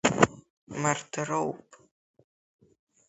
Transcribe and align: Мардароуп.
Мардароуп. 0.85 1.67